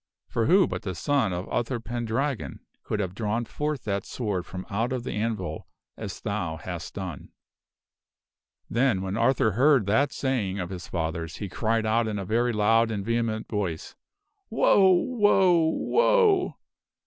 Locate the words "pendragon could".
1.79-2.99